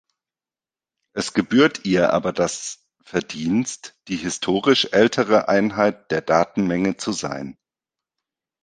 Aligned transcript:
Es 1.13 1.33
gebührt 1.35 1.85
ihr 1.85 2.11
aber 2.11 2.33
das 2.33 2.87
Verdienst, 3.03 3.99
die 4.07 4.15
historisch 4.17 4.87
ältere 4.93 5.47
Einheit 5.47 6.09
der 6.09 6.21
Datenmenge 6.21 6.97
zu 6.97 7.11
sein. 7.11 7.55